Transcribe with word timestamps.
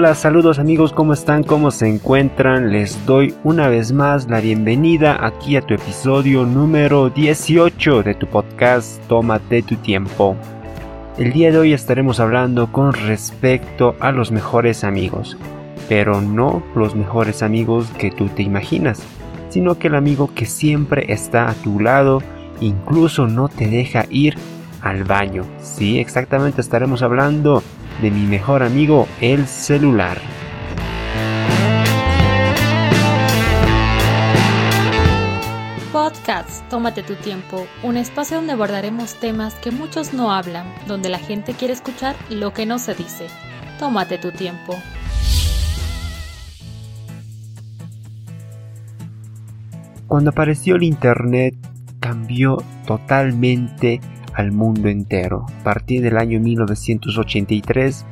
Hola, 0.00 0.14
saludos 0.14 0.60
amigos, 0.60 0.92
¿cómo 0.92 1.12
están? 1.12 1.42
¿Cómo 1.42 1.72
se 1.72 1.88
encuentran? 1.88 2.70
Les 2.70 3.04
doy 3.04 3.34
una 3.42 3.66
vez 3.66 3.90
más 3.90 4.30
la 4.30 4.40
bienvenida 4.40 5.26
aquí 5.26 5.56
a 5.56 5.60
tu 5.60 5.74
episodio 5.74 6.46
número 6.46 7.10
18 7.10 8.04
de 8.04 8.14
tu 8.14 8.28
podcast 8.28 9.04
Tómate 9.08 9.60
tu 9.62 9.74
tiempo. 9.74 10.36
El 11.16 11.32
día 11.32 11.50
de 11.50 11.58
hoy 11.58 11.72
estaremos 11.72 12.20
hablando 12.20 12.70
con 12.70 12.92
respecto 12.92 13.96
a 13.98 14.12
los 14.12 14.30
mejores 14.30 14.84
amigos, 14.84 15.36
pero 15.88 16.20
no 16.20 16.62
los 16.76 16.94
mejores 16.94 17.42
amigos 17.42 17.90
que 17.98 18.12
tú 18.12 18.28
te 18.28 18.44
imaginas, 18.44 19.02
sino 19.48 19.80
que 19.80 19.88
el 19.88 19.96
amigo 19.96 20.30
que 20.32 20.46
siempre 20.46 21.12
está 21.12 21.48
a 21.48 21.54
tu 21.54 21.80
lado, 21.80 22.22
incluso 22.60 23.26
no 23.26 23.48
te 23.48 23.66
deja 23.66 24.04
ir 24.10 24.36
al 24.80 25.02
baño. 25.02 25.42
Sí, 25.60 25.98
exactamente 25.98 26.60
estaremos 26.60 27.02
hablando 27.02 27.64
de 28.00 28.10
mi 28.10 28.26
mejor 28.26 28.62
amigo, 28.62 29.08
el 29.20 29.46
celular. 29.46 30.18
Podcast 35.92 36.68
Tómate 36.68 37.02
tu 37.02 37.14
tiempo, 37.14 37.66
un 37.82 37.96
espacio 37.96 38.36
donde 38.36 38.52
abordaremos 38.52 39.14
temas 39.14 39.54
que 39.54 39.70
muchos 39.70 40.12
no 40.12 40.32
hablan, 40.32 40.66
donde 40.86 41.08
la 41.08 41.18
gente 41.18 41.54
quiere 41.54 41.74
escuchar 41.74 42.14
lo 42.30 42.52
que 42.52 42.66
no 42.66 42.78
se 42.78 42.94
dice. 42.94 43.26
Tómate 43.78 44.18
tu 44.18 44.30
tiempo. 44.30 44.76
Cuando 50.06 50.30
apareció 50.30 50.76
el 50.76 50.84
Internet 50.84 51.54
cambió 52.00 52.62
totalmente 52.86 54.00
al 54.38 54.52
mundo 54.52 54.88
entero. 54.88 55.46
A 55.60 55.64
partir 55.64 56.00
del 56.00 56.16
año 56.16 56.38
1983, 56.38 58.06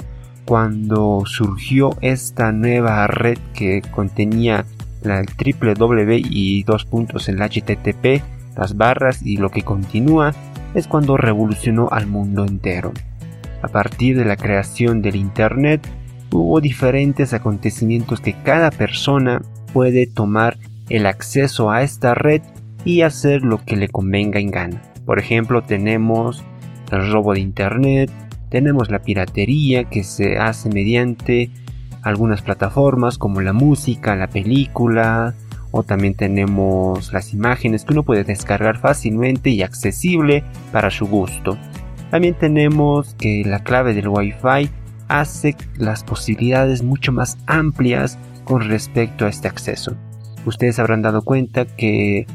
cuando 0.44 1.22
surgió 1.24 1.96
esta 2.00 2.50
nueva 2.50 3.06
red 3.06 3.38
que 3.54 3.80
contenía 3.92 4.66
la 5.02 5.22
triple 5.22 5.74
W 5.74 6.20
y 6.22 6.64
dos 6.64 6.84
puntos 6.84 7.28
en 7.28 7.38
la 7.38 7.48
HTTP, 7.48 8.22
las 8.56 8.76
barras 8.76 9.22
y 9.22 9.36
lo 9.36 9.50
que 9.50 9.62
continúa, 9.62 10.34
es 10.74 10.88
cuando 10.88 11.16
revolucionó 11.16 11.88
al 11.92 12.08
mundo 12.08 12.44
entero. 12.44 12.92
A 13.62 13.68
partir 13.68 14.18
de 14.18 14.24
la 14.24 14.36
creación 14.36 15.02
del 15.02 15.14
Internet, 15.14 15.86
hubo 16.32 16.60
diferentes 16.60 17.34
acontecimientos 17.34 18.20
que 18.20 18.34
cada 18.34 18.72
persona 18.72 19.42
puede 19.72 20.08
tomar 20.08 20.58
el 20.88 21.06
acceso 21.06 21.70
a 21.70 21.82
esta 21.82 22.14
red 22.14 22.42
y 22.84 23.02
hacer 23.02 23.42
lo 23.42 23.64
que 23.64 23.76
le 23.76 23.88
convenga 23.88 24.40
en 24.40 24.50
gana. 24.50 24.82
Por 25.06 25.20
ejemplo, 25.20 25.62
tenemos 25.62 26.44
el 26.90 27.10
robo 27.10 27.32
de 27.32 27.40
Internet, 27.40 28.10
tenemos 28.50 28.90
la 28.90 28.98
piratería 28.98 29.84
que 29.84 30.04
se 30.04 30.36
hace 30.38 30.68
mediante 30.68 31.50
algunas 32.02 32.42
plataformas 32.42 33.16
como 33.16 33.40
la 33.40 33.52
música, 33.52 34.16
la 34.16 34.28
película, 34.28 35.34
o 35.70 35.82
también 35.82 36.14
tenemos 36.14 37.12
las 37.12 37.32
imágenes 37.32 37.84
que 37.84 37.92
uno 37.92 38.02
puede 38.02 38.24
descargar 38.24 38.78
fácilmente 38.78 39.50
y 39.50 39.62
accesible 39.62 40.44
para 40.72 40.90
su 40.90 41.06
gusto. 41.06 41.56
También 42.10 42.34
tenemos 42.34 43.14
que 43.14 43.42
la 43.44 43.62
clave 43.62 43.94
del 43.94 44.08
Wi-Fi 44.08 44.70
hace 45.08 45.56
las 45.76 46.02
posibilidades 46.04 46.82
mucho 46.82 47.12
más 47.12 47.38
amplias 47.46 48.18
con 48.44 48.68
respecto 48.68 49.26
a 49.26 49.28
este 49.28 49.48
acceso. 49.48 49.96
Ustedes 50.44 50.78
habrán 50.78 51.02
dado 51.02 51.22
cuenta 51.22 51.64
que 51.64 52.26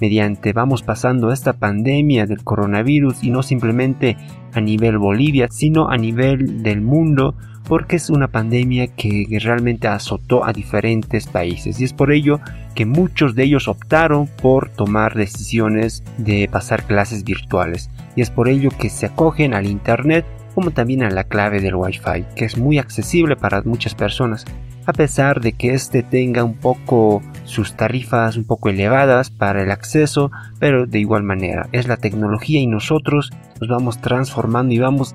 mediante 0.00 0.52
vamos 0.52 0.82
pasando 0.82 1.32
esta 1.32 1.54
pandemia 1.54 2.26
del 2.26 2.44
coronavirus 2.44 3.24
y 3.24 3.30
no 3.30 3.42
simplemente 3.42 4.16
a 4.52 4.60
nivel 4.60 4.98
Bolivia, 4.98 5.48
sino 5.50 5.88
a 5.88 5.96
nivel 5.96 6.62
del 6.62 6.80
mundo, 6.80 7.34
porque 7.68 7.96
es 7.96 8.08
una 8.08 8.28
pandemia 8.28 8.88
que 8.88 9.26
realmente 9.42 9.88
azotó 9.88 10.44
a 10.44 10.52
diferentes 10.52 11.26
países. 11.26 11.80
Y 11.80 11.84
es 11.84 11.92
por 11.92 12.12
ello 12.12 12.40
que 12.74 12.86
muchos 12.86 13.34
de 13.34 13.44
ellos 13.44 13.68
optaron 13.68 14.28
por 14.40 14.70
tomar 14.70 15.14
decisiones 15.14 16.02
de 16.16 16.48
pasar 16.50 16.84
clases 16.84 17.24
virtuales. 17.24 17.90
Y 18.16 18.22
es 18.22 18.30
por 18.30 18.48
ello 18.48 18.70
que 18.70 18.88
se 18.88 19.06
acogen 19.06 19.52
al 19.52 19.66
internet 19.66 20.24
como 20.54 20.70
también 20.72 21.04
a 21.04 21.10
la 21.10 21.24
clave 21.24 21.60
del 21.60 21.76
Wi-Fi, 21.76 22.24
que 22.34 22.44
es 22.44 22.56
muy 22.56 22.78
accesible 22.78 23.36
para 23.36 23.62
muchas 23.62 23.94
personas 23.94 24.44
a 24.88 24.94
pesar 24.94 25.42
de 25.42 25.52
que 25.52 25.74
este 25.74 26.02
tenga 26.02 26.44
un 26.44 26.54
poco 26.54 27.20
sus 27.44 27.74
tarifas 27.74 28.38
un 28.38 28.44
poco 28.44 28.70
elevadas 28.70 29.28
para 29.28 29.62
el 29.62 29.70
acceso, 29.70 30.30
pero 30.58 30.86
de 30.86 30.98
igual 30.98 31.22
manera 31.22 31.68
es 31.72 31.86
la 31.86 31.98
tecnología 31.98 32.58
y 32.58 32.66
nosotros 32.66 33.30
nos 33.60 33.68
vamos 33.68 34.00
transformando 34.00 34.72
y 34.72 34.78
vamos 34.78 35.14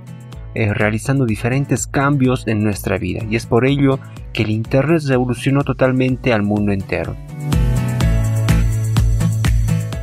eh, 0.53 0.71
realizando 0.75 1.25
diferentes 1.25 1.87
cambios 1.87 2.47
en 2.47 2.63
nuestra 2.63 2.99
vida 2.99 3.23
y 3.27 3.35
es 3.35 3.47
por 3.47 3.65
ello 3.65 3.97
que 4.31 4.43
el 4.43 4.51
Internet 4.51 5.05
revolucionó 5.07 5.63
totalmente 5.63 6.33
al 6.33 6.43
mundo 6.43 6.71
entero. 6.71 7.15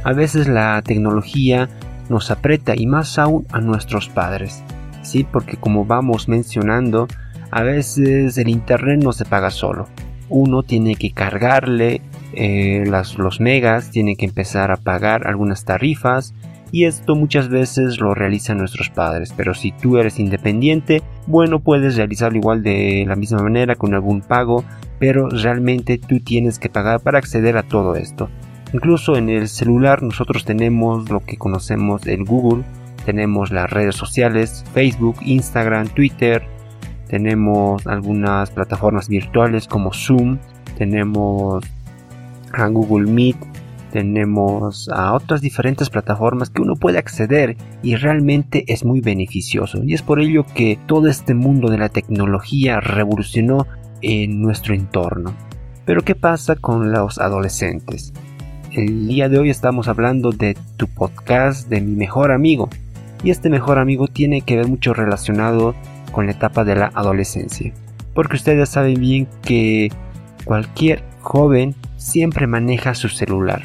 A 0.02 0.12
veces 0.12 0.48
la 0.48 0.82
tecnología 0.82 1.68
nos 2.08 2.32
aprieta 2.32 2.74
y 2.76 2.86
más 2.86 3.20
aún 3.20 3.46
a 3.52 3.60
nuestros 3.60 4.08
padres, 4.08 4.64
sí, 5.02 5.22
porque 5.22 5.56
como 5.56 5.84
vamos 5.84 6.26
mencionando, 6.26 7.06
a 7.50 7.62
veces 7.62 8.38
el 8.38 8.48
internet 8.48 9.02
no 9.02 9.12
se 9.12 9.24
paga 9.24 9.50
solo. 9.50 9.88
Uno 10.28 10.62
tiene 10.62 10.94
que 10.94 11.10
cargarle 11.10 12.00
eh, 12.32 12.84
los 12.86 13.40
megas, 13.40 13.90
tiene 13.90 14.16
que 14.16 14.26
empezar 14.26 14.70
a 14.70 14.76
pagar 14.76 15.26
algunas 15.26 15.64
tarifas 15.64 16.34
y 16.72 16.84
esto 16.84 17.16
muchas 17.16 17.48
veces 17.48 18.00
lo 18.00 18.14
realizan 18.14 18.58
nuestros 18.58 18.90
padres. 18.90 19.34
Pero 19.36 19.54
si 19.54 19.72
tú 19.72 19.98
eres 19.98 20.18
independiente, 20.18 21.02
bueno, 21.26 21.60
puedes 21.60 21.96
realizarlo 21.96 22.38
igual 22.38 22.62
de 22.62 23.04
la 23.06 23.16
misma 23.16 23.42
manera 23.42 23.74
con 23.74 23.94
algún 23.94 24.20
pago, 24.20 24.64
pero 24.98 25.28
realmente 25.28 25.98
tú 25.98 26.20
tienes 26.20 26.58
que 26.58 26.68
pagar 26.68 27.00
para 27.00 27.18
acceder 27.18 27.56
a 27.56 27.64
todo 27.64 27.96
esto. 27.96 28.28
Incluso 28.72 29.16
en 29.16 29.28
el 29.28 29.48
celular 29.48 30.02
nosotros 30.02 30.44
tenemos 30.44 31.10
lo 31.10 31.20
que 31.20 31.36
conocemos 31.36 32.06
el 32.06 32.24
Google, 32.24 32.64
tenemos 33.04 33.50
las 33.50 33.68
redes 33.68 33.96
sociales, 33.96 34.64
Facebook, 34.72 35.16
Instagram, 35.22 35.88
Twitter, 35.88 36.44
tenemos 37.10 37.84
algunas 37.88 38.52
plataformas 38.52 39.08
virtuales 39.08 39.66
como 39.66 39.92
Zoom, 39.92 40.38
tenemos 40.78 41.64
a 42.52 42.68
Google 42.68 43.10
Meet, 43.10 43.36
tenemos 43.90 44.88
a 44.88 45.12
otras 45.14 45.40
diferentes 45.40 45.90
plataformas 45.90 46.50
que 46.50 46.62
uno 46.62 46.76
puede 46.76 46.98
acceder 46.98 47.56
y 47.82 47.96
realmente 47.96 48.64
es 48.68 48.84
muy 48.84 49.00
beneficioso. 49.00 49.82
Y 49.82 49.94
es 49.94 50.02
por 50.02 50.20
ello 50.20 50.46
que 50.54 50.78
todo 50.86 51.08
este 51.08 51.34
mundo 51.34 51.68
de 51.68 51.78
la 51.78 51.88
tecnología 51.88 52.78
revolucionó 52.78 53.66
en 54.02 54.40
nuestro 54.40 54.74
entorno. 54.74 55.34
Pero 55.84 56.02
¿qué 56.02 56.14
pasa 56.14 56.54
con 56.54 56.92
los 56.92 57.18
adolescentes? 57.18 58.12
El 58.70 59.08
día 59.08 59.28
de 59.28 59.40
hoy 59.40 59.50
estamos 59.50 59.88
hablando 59.88 60.30
de 60.30 60.56
tu 60.76 60.86
podcast 60.86 61.68
de 61.68 61.80
mi 61.80 61.96
mejor 61.96 62.30
amigo. 62.30 62.68
Y 63.24 63.30
este 63.30 63.50
mejor 63.50 63.80
amigo 63.80 64.06
tiene 64.06 64.42
que 64.42 64.56
ver 64.56 64.68
mucho 64.68 64.94
relacionado 64.94 65.74
con 66.12 66.26
la 66.26 66.32
etapa 66.32 66.64
de 66.64 66.76
la 66.76 66.90
adolescencia. 66.94 67.72
Porque 68.14 68.36
ustedes 68.36 68.68
saben 68.68 69.00
bien 69.00 69.28
que 69.42 69.90
cualquier 70.44 71.04
joven 71.20 71.74
siempre 71.96 72.46
maneja 72.46 72.94
su 72.94 73.08
celular. 73.08 73.62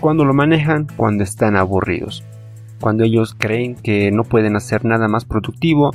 Cuando 0.00 0.24
lo 0.24 0.34
manejan, 0.34 0.86
cuando 0.96 1.24
están 1.24 1.56
aburridos. 1.56 2.24
Cuando 2.80 3.04
ellos 3.04 3.36
creen 3.38 3.76
que 3.76 4.10
no 4.10 4.24
pueden 4.24 4.56
hacer 4.56 4.84
nada 4.84 5.08
más 5.08 5.24
productivo, 5.24 5.92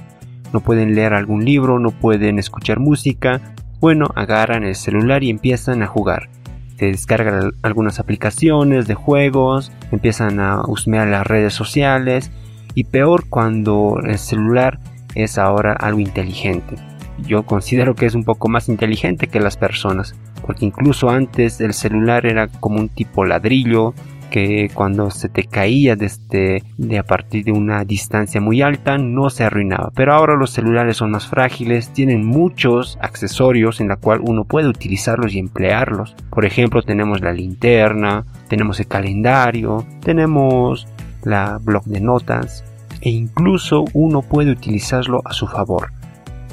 no 0.53 0.61
pueden 0.61 0.95
leer 0.95 1.13
algún 1.13 1.43
libro, 1.43 1.79
no 1.79 1.91
pueden 1.91 2.39
escuchar 2.39 2.79
música, 2.79 3.41
bueno, 3.79 4.07
agarran 4.15 4.63
el 4.63 4.75
celular 4.75 5.23
y 5.23 5.29
empiezan 5.29 5.83
a 5.83 5.87
jugar. 5.87 6.29
Se 6.77 6.85
descargan 6.85 7.51
algunas 7.63 7.99
aplicaciones 7.99 8.87
de 8.87 8.93
juegos, 8.93 9.71
empiezan 9.91 10.39
a 10.39 10.61
husmear 10.61 11.07
las 11.07 11.27
redes 11.27 11.53
sociales 11.53 12.31
y 12.75 12.85
peor 12.85 13.27
cuando 13.29 13.99
el 14.03 14.17
celular 14.17 14.79
es 15.23 15.37
ahora 15.37 15.73
algo 15.73 15.99
inteligente. 15.99 16.75
Yo 17.19 17.43
considero 17.43 17.95
que 17.95 18.05
es 18.05 18.13
un 18.13 18.23
poco 18.23 18.47
más 18.47 18.69
inteligente 18.69 19.27
que 19.27 19.39
las 19.39 19.57
personas, 19.57 20.15
porque 20.45 20.65
incluso 20.65 21.09
antes 21.09 21.59
el 21.59 21.73
celular 21.73 22.25
era 22.25 22.47
como 22.47 22.79
un 22.79 22.89
tipo 22.89 23.25
ladrillo 23.25 23.93
que 24.29 24.69
cuando 24.73 25.09
se 25.09 25.29
te 25.29 25.45
caía 25.45 25.95
desde 25.95 26.61
de 26.77 26.99
a 26.99 27.03
partir 27.03 27.45
de 27.45 27.53
una 27.53 27.85
distancia 27.85 28.41
muy 28.41 28.61
alta 28.61 28.97
no 28.97 29.29
se 29.29 29.43
arruinaba. 29.43 29.91
Pero 29.95 30.13
ahora 30.13 30.35
los 30.35 30.51
celulares 30.51 30.97
son 30.97 31.11
más 31.11 31.27
frágiles, 31.27 31.89
tienen 31.93 32.25
muchos 32.25 32.97
accesorios 33.01 33.79
en 33.79 33.87
la 33.87 33.95
cual 33.95 34.19
uno 34.23 34.43
puede 34.43 34.67
utilizarlos 34.67 35.33
y 35.33 35.39
emplearlos. 35.39 36.15
Por 36.29 36.45
ejemplo, 36.45 36.81
tenemos 36.83 37.21
la 37.21 37.33
linterna, 37.33 38.25
tenemos 38.47 38.79
el 38.79 38.87
calendario, 38.87 39.85
tenemos 40.01 40.87
la 41.23 41.57
blog 41.57 41.85
de 41.85 42.01
notas, 42.01 42.63
e 43.01 43.09
incluso 43.09 43.85
uno 43.93 44.21
puede 44.21 44.51
utilizarlo 44.51 45.21
a 45.25 45.33
su 45.33 45.47
favor. 45.47 45.91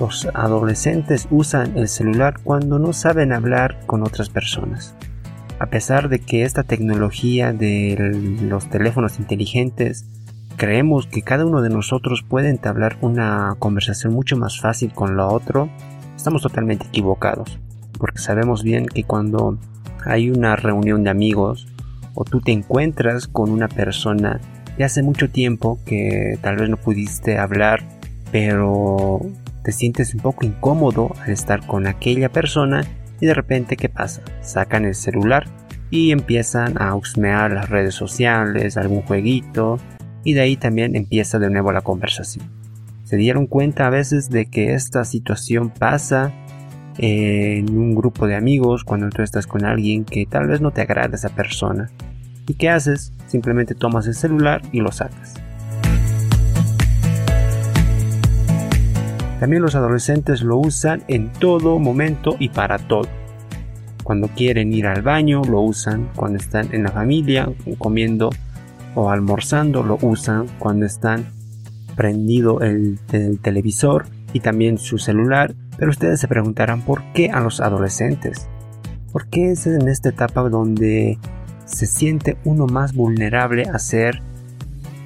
Los 0.01 0.27
adolescentes 0.35 1.29
usan 1.31 1.77
el 1.77 1.89
celular 1.89 2.35
cuando 2.43 2.79
no 2.79 2.93
saben 2.93 3.33
hablar 3.33 3.79
con 3.87 4.03
otras 4.03 4.29
personas. 4.29 4.95
A 5.61 5.67
pesar 5.67 6.09
de 6.09 6.19
que 6.19 6.43
esta 6.43 6.65
tecnología 6.65 7.53
de 7.53 7.97
los 8.43 8.69
teléfonos 8.69 9.21
inteligentes 9.21 10.05
creemos 10.57 11.07
que 11.07 11.23
cada 11.23 11.47
uno 11.47 11.63
de 11.63 11.71
nosotros 11.71 12.25
puede 12.29 12.51
entablar 12.51 12.97
una 13.01 13.55
conversación 13.59 14.13
mucho 14.13 14.37
más 14.37 14.61
fácil 14.61 14.93
con 14.93 15.17
lo 15.17 15.29
otro, 15.29 15.69
estamos 16.17 16.43
totalmente 16.43 16.87
equivocados, 16.87 17.59
porque 17.99 18.19
sabemos 18.19 18.63
bien 18.63 18.87
que 18.87 19.05
cuando 19.05 19.59
hay 20.05 20.31
una 20.31 20.57
reunión 20.57 21.05
de 21.05 21.11
amigos 21.11 21.69
o 22.15 22.25
tú 22.25 22.41
te 22.41 22.53
encuentras 22.53 23.29
con 23.29 23.51
una 23.51 23.69
persona 23.69 24.41
de 24.79 24.85
hace 24.85 25.03
mucho 25.03 25.31
tiempo 25.31 25.79
que 25.85 26.39
tal 26.41 26.57
vez 26.57 26.69
no 26.69 26.77
pudiste 26.77 27.39
hablar, 27.39 27.83
pero 28.33 29.21
te 29.63 29.73
sientes 29.73 30.15
un 30.15 30.21
poco 30.21 30.45
incómodo 30.45 31.15
al 31.23 31.31
estar 31.31 31.67
con 31.67 31.87
aquella 31.87 32.29
persona 32.29 32.85
y 33.21 33.27
de 33.27 33.35
repente 33.35 33.77
¿qué 33.77 33.89
pasa? 33.89 34.23
Sacan 34.41 34.85
el 34.85 34.95
celular 34.95 35.47
y 35.91 36.11
empiezan 36.11 36.81
a 36.81 36.95
husmear 36.95 37.53
las 37.53 37.71
redes 37.71 37.95
sociales, 37.95 38.77
algún 38.77 39.03
jueguito 39.03 39.79
y 40.25 40.35
de 40.35 40.41
ahí 40.41 40.57
también 40.57 40.97
empieza 40.97 41.39
de 41.39 41.51
nuevo 41.51 41.73
la 41.73 41.83
conversación. 41.83 42.51
Se 43.05 43.17
dieron 43.17 43.47
cuenta 43.47 43.87
a 43.87 43.91
veces 43.91 44.31
de 44.31 44.47
que 44.47 44.75
esta 44.75 45.05
situación 45.05 45.71
pasa 45.71 46.33
en 46.99 47.77
un 47.77 47.95
grupo 47.95 48.27
de 48.27 48.35
amigos 48.35 48.85
cuando 48.85 49.09
tú 49.11 49.23
estás 49.23 49.47
con 49.47 49.65
alguien 49.65 50.05
que 50.05 50.27
tal 50.27 50.47
vez 50.47 50.61
no 50.61 50.71
te 50.71 50.81
agrada 50.81 51.15
esa 51.15 51.29
persona. 51.29 51.91
¿Y 52.47 52.55
qué 52.55 52.69
haces? 52.69 53.13
Simplemente 53.27 53.75
tomas 53.75 54.07
el 54.07 54.15
celular 54.15 54.63
y 54.73 54.81
lo 54.81 54.93
sacas. 54.93 55.35
También 59.41 59.63
los 59.63 59.75
adolescentes 59.75 60.43
lo 60.43 60.59
usan 60.59 61.03
en 61.09 61.33
todo 61.33 61.79
momento 61.79 62.37
y 62.39 62.49
para 62.49 62.79
todo. 62.79 63.09
Cuando 64.03 64.29
quieren 64.29 64.73
ir 64.73 64.87
al 64.87 65.03
baño 65.03 65.43
lo 65.43 65.61
usan, 65.61 66.11
cuando 66.15 66.39
están 66.39 66.75
en 66.75 66.85
la 66.85 66.91
familia 66.91 67.51
comiendo 67.79 68.31
o 68.95 69.11
almorzando 69.11 69.83
lo 69.83 69.99
usan, 70.03 70.47
cuando 70.59 70.87
están 70.87 71.27
prendido 71.97 72.61
el, 72.61 72.99
el 73.13 73.39
televisor 73.41 74.07
y 74.33 74.41
también 74.41 74.79
su 74.79 74.99
celular. 74.99 75.55
Pero 75.77 75.91
ustedes 75.91 76.21
se 76.21 76.29
preguntarán 76.29 76.83
por 76.83 77.03
qué 77.13 77.31
a 77.31 77.41
los 77.41 77.61
adolescentes. 77.61 78.49
¿Por 79.13 79.27
qué 79.27 79.53
es 79.53 79.67
en 79.67 79.89
esta 79.89 80.11
etapa 80.11 80.49
donde 80.49 81.19
se 81.65 81.87
siente 81.87 82.37
uno 82.45 82.67
más 82.67 82.95
vulnerable 82.95 83.65
a 83.65 83.79
ser 83.79 84.23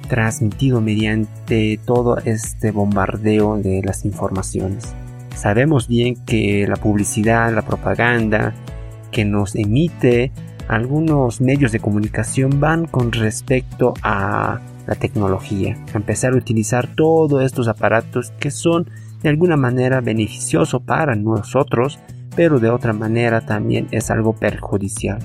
transmitido 0.07 0.81
mediante 0.81 1.79
todo 1.85 2.17
este 2.17 2.71
bombardeo 2.71 3.57
de 3.57 3.81
las 3.83 4.05
informaciones. 4.05 4.93
Sabemos 5.35 5.87
bien 5.87 6.15
que 6.25 6.67
la 6.67 6.75
publicidad, 6.75 7.53
la 7.53 7.61
propaganda 7.61 8.53
que 9.11 9.23
nos 9.23 9.55
emite 9.55 10.31
algunos 10.67 11.41
medios 11.41 11.71
de 11.71 11.79
comunicación 11.79 12.59
van 12.59 12.85
con 12.85 13.11
respecto 13.11 13.93
a 14.03 14.59
la 14.85 14.95
tecnología, 14.95 15.77
a 15.93 15.97
empezar 15.97 16.33
a 16.33 16.37
utilizar 16.37 16.87
todos 16.95 17.43
estos 17.43 17.67
aparatos 17.67 18.31
que 18.39 18.51
son 18.51 18.89
de 19.21 19.29
alguna 19.29 19.57
manera 19.57 20.01
beneficiosos 20.01 20.81
para 20.81 21.15
nosotros, 21.15 21.99
pero 22.35 22.59
de 22.59 22.69
otra 22.69 22.93
manera 22.93 23.41
también 23.41 23.87
es 23.91 24.09
algo 24.11 24.33
perjudicial. 24.33 25.19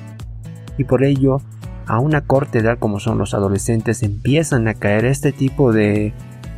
Y 0.79 0.85
por 0.85 1.05
ello 1.05 1.41
a 1.87 1.99
una 1.99 2.23
corta 2.23 2.59
edad 2.59 2.79
como 2.79 2.99
son 2.99 3.19
los 3.19 3.35
adolescentes 3.35 4.03
empiezan 4.03 4.69
a 4.69 4.75
caer 4.75 5.05
este 5.05 5.33
tipo 5.33 5.73
de 5.73 6.15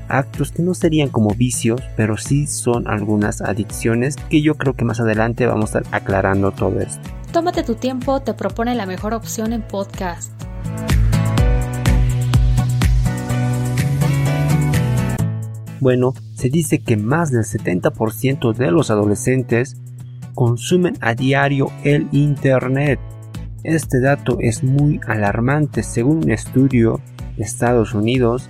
actos 0.09 0.53
que 0.53 0.63
no 0.63 0.75
serían 0.75 1.09
como 1.09 1.31
vicios, 1.31 1.83
pero 1.97 2.17
sí 2.17 2.47
son 2.47 2.87
algunas 2.87 3.43
adicciones 3.43 4.17
que 4.17 4.41
yo 4.41 4.55
creo 4.55 4.75
que 4.75 4.85
más 4.85 5.01
adelante 5.01 5.47
vamos 5.47 5.75
a 5.75 5.81
estar 5.81 5.95
aclarando 5.95 6.53
todo 6.53 6.81
esto. 6.81 7.03
Tómate 7.33 7.63
tu 7.65 7.75
tiempo, 7.75 8.21
te 8.21 8.35
propone 8.35 8.75
la 8.75 8.87
mejor 8.87 9.15
opción 9.15 9.53
en 9.53 9.63
podcast. 9.63 10.33
Bueno, 15.81 16.15
se 16.35 16.49
dice 16.49 16.79
que 16.79 16.97
más 16.97 17.31
del 17.31 17.45
70% 17.45 18.55
de 18.55 18.71
los 18.71 18.91
adolescentes 18.91 19.77
consumen 20.35 20.97
a 21.01 21.15
diario 21.15 21.71
el 21.85 22.09
Internet 22.13 22.99
este 23.75 24.01
dato 24.01 24.39
es 24.41 24.63
muy 24.63 25.01
alarmante 25.07 25.83
según 25.83 26.19
un 26.19 26.31
estudio 26.31 27.01
de 27.37 27.45
Estados 27.45 27.95
Unidos, 27.95 28.49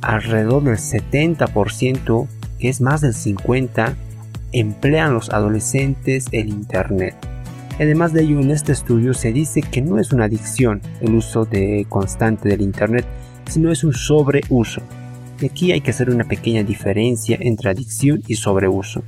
alrededor 0.00 0.64
del 0.64 0.76
70%, 0.76 2.26
que 2.58 2.68
es 2.68 2.80
más 2.80 3.00
del 3.00 3.14
50%, 3.14 3.94
emplean 4.52 5.14
los 5.14 5.30
adolescentes 5.30 6.26
el 6.32 6.48
Internet. 6.48 7.14
Además 7.78 8.12
de 8.12 8.22
ello, 8.22 8.40
en 8.40 8.50
este 8.50 8.72
estudio 8.72 9.14
se 9.14 9.32
dice 9.32 9.60
que 9.60 9.80
no 9.80 9.98
es 9.98 10.12
una 10.12 10.24
adicción 10.24 10.80
el 11.00 11.14
uso 11.14 11.44
de 11.44 11.86
constante 11.88 12.48
del 12.48 12.62
Internet, 12.62 13.06
sino 13.48 13.70
es 13.70 13.84
un 13.84 13.92
sobreuso. 13.92 14.82
Y 15.40 15.46
aquí 15.46 15.70
hay 15.70 15.80
que 15.80 15.92
hacer 15.92 16.10
una 16.10 16.24
pequeña 16.24 16.64
diferencia 16.64 17.36
entre 17.40 17.70
adicción 17.70 18.22
y 18.26 18.34
sobreuso. 18.34 19.04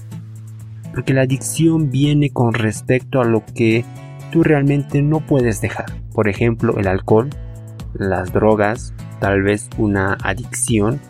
Porque 0.93 1.15
la 1.15 1.23
adicción 1.23 1.91
viene 1.91 2.31
con 2.31 2.55
respecto 2.55 3.21
a 3.21 3.25
lo 3.25 3.45
que 3.45 3.85
tú 4.31 4.43
realmente 4.43 5.03
no 5.03 5.21
puedes 5.21 5.61
dejar. 5.61 5.87
Por 6.13 6.29
ejemplo, 6.29 6.79
el 6.79 6.87
alcohol, 6.87 7.31
las 7.95 8.33
drogas, 8.33 8.95
tal 9.21 9.43
vez 9.43 9.69
una 9.79 10.17
adicción 10.23 11.01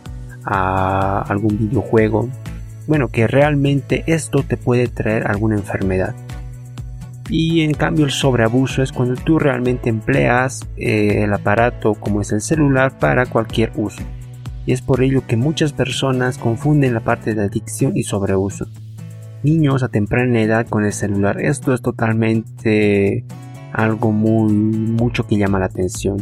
a 0.45 1.23
algún 1.23 1.59
videojuego. 1.59 2.29
Bueno, 2.87 3.09
que 3.09 3.27
realmente 3.27 4.05
esto 4.07 4.43
te 4.43 4.57
puede 4.57 4.89
traer 4.89 5.27
alguna 5.27 5.57
enfermedad. 5.57 6.15
Y 7.29 7.61
en 7.61 7.75
cambio 7.75 8.05
el 8.05 8.11
sobreabuso 8.11 8.83
es 8.83 8.91
cuando 8.91 9.15
tú 9.15 9.39
realmente 9.39 9.89
empleas 9.89 10.67
eh, 10.77 11.23
el 11.23 11.33
aparato 11.33 11.95
como 11.95 12.23
es 12.23 12.33
el 12.33 12.41
celular 12.41 12.99
para 12.99 13.27
cualquier 13.27 13.71
uso. 13.77 14.03
Y 14.67 14.73
es 14.73 14.83
por 14.83 15.03
ello 15.03 15.23
que 15.27 15.37
muchas 15.37 15.73
personas 15.73 16.39
confunden 16.39 16.95
la 16.95 17.01
parte 17.01 17.35
de 17.35 17.45
adicción 17.45 17.97
y 17.97 18.03
sobreuso 18.03 18.67
niños 19.43 19.83
a 19.83 19.89
temprana 19.89 20.41
edad 20.41 20.67
con 20.69 20.85
el 20.85 20.93
celular. 20.93 21.41
Esto 21.41 21.75
es 21.75 21.83
totalmente 21.83 23.25
algo 23.73 24.13
muy 24.13 24.53
mucho 24.53 25.27
que 25.27 25.37
llama 25.37 25.59
la 25.59 25.67
atención. 25.67 26.19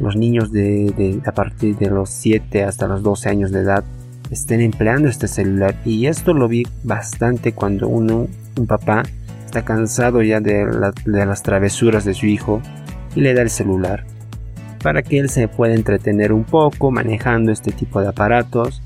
Los 0.00 0.16
niños 0.16 0.50
de, 0.52 1.20
a 1.24 1.32
partir 1.32 1.76
de 1.76 1.90
los 1.90 2.10
7 2.10 2.64
hasta 2.64 2.88
los 2.88 3.02
12 3.02 3.28
años 3.28 3.52
de 3.52 3.60
edad 3.60 3.84
estén 4.30 4.60
empleando 4.62 5.08
este 5.08 5.28
celular 5.28 5.76
y 5.84 6.06
esto 6.06 6.32
lo 6.32 6.48
vi 6.48 6.66
bastante 6.82 7.52
cuando 7.52 7.88
uno, 7.88 8.26
un 8.58 8.66
papá 8.66 9.02
está 9.44 9.62
cansado 9.62 10.22
ya 10.22 10.40
de, 10.40 10.66
de 11.04 11.26
las 11.26 11.42
travesuras 11.42 12.04
de 12.06 12.14
su 12.14 12.26
hijo 12.26 12.62
y 13.14 13.20
le 13.20 13.34
da 13.34 13.42
el 13.42 13.50
celular 13.50 14.06
para 14.82 15.02
que 15.02 15.18
él 15.18 15.28
se 15.28 15.46
pueda 15.48 15.74
entretener 15.74 16.32
un 16.32 16.44
poco 16.44 16.90
manejando 16.90 17.52
este 17.52 17.72
tipo 17.72 18.00
de 18.00 18.08
aparatos 18.08 18.82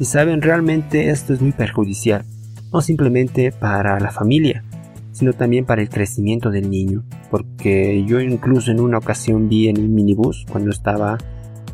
y 0.00 0.06
saben 0.06 0.42
realmente 0.42 1.10
esto 1.10 1.32
es 1.32 1.40
muy 1.40 1.52
perjudicial 1.52 2.24
no 2.72 2.80
simplemente 2.80 3.52
para 3.52 3.98
la 4.00 4.10
familia, 4.10 4.64
sino 5.12 5.32
también 5.32 5.64
para 5.64 5.82
el 5.82 5.88
crecimiento 5.88 6.50
del 6.50 6.70
niño, 6.70 7.02
porque 7.30 8.04
yo 8.06 8.20
incluso 8.20 8.70
en 8.70 8.80
una 8.80 8.98
ocasión 8.98 9.48
vi 9.48 9.68
en 9.68 9.78
un 9.80 9.94
minibús 9.94 10.46
cuando 10.50 10.70
estaba 10.70 11.18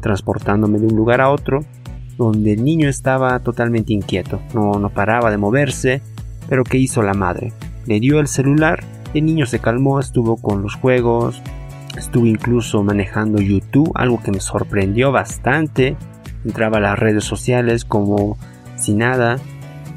transportándome 0.01 0.79
de 0.79 0.87
un 0.87 0.97
lugar 0.97 1.21
a 1.21 1.31
otro, 1.31 1.61
donde 2.17 2.55
el 2.55 2.65
niño 2.65 2.89
estaba 2.89 3.39
totalmente 3.41 3.93
inquieto, 3.93 4.41
no, 4.55 4.73
no 4.79 4.89
paraba 4.91 5.31
de 5.31 5.37
moverse, 5.37 6.01
pero 6.49 6.65
¿qué 6.65 6.79
hizo 6.79 7.03
la 7.03 7.15
madre? 7.15 7.53
Le 7.87 8.01
dio 8.01 8.21
el 8.21 8.27
celular, 8.27 8.83
el 9.15 9.27
niño 9.27 9.47
se 9.47 9.59
calmó, 9.59 10.01
estuvo 10.01 10.37
con 10.37 10.63
los 10.63 10.75
juegos, 10.75 11.43
estuvo 11.97 12.27
incluso 12.27 12.83
manejando 12.83 13.41
YouTube, 13.41 13.93
algo 13.95 14.23
que 14.23 14.33
me 14.33 14.41
sorprendió 14.41 15.13
bastante, 15.13 15.97
entraba 16.45 16.79
a 16.79 16.81
las 16.81 16.99
redes 16.99 17.25
sociales 17.25 17.85
como 17.85 18.39
si 18.77 18.95
nada, 18.95 19.39